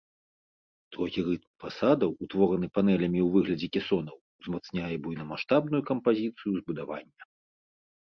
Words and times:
Строгі 0.87 1.21
рытм 1.27 1.49
фасадаў, 1.63 2.15
утвораны 2.27 2.67
панелямі 2.79 3.19
ў 3.27 3.29
выглядзе 3.37 3.67
кесонаў, 3.79 4.15
узмацняе 4.43 4.93
буйнамаштабную 5.07 5.81
кампазіцыю 5.95 6.49
збудавання. 6.61 7.21